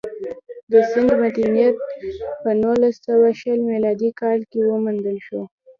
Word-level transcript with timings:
د 0.71 0.73
سند 0.91 1.09
مدنیت 1.21 1.75
په 2.41 2.49
نولس 2.61 2.95
سوه 3.07 3.29
شل 3.39 3.59
میلادي 3.71 4.09
کال 4.21 4.39
کې 4.51 4.59
وموندل 4.69 5.17
شو 5.27 5.41